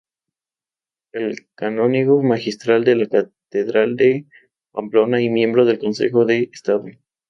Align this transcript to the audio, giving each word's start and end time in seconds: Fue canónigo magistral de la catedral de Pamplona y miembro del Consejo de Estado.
Fue 1.11 1.35
canónigo 1.53 2.23
magistral 2.23 2.83
de 2.85 2.95
la 2.95 3.05
catedral 3.07 3.95
de 3.97 4.25
Pamplona 4.71 5.21
y 5.21 5.29
miembro 5.29 5.63
del 5.63 5.77
Consejo 5.77 6.25
de 6.25 6.49
Estado. 6.51 6.85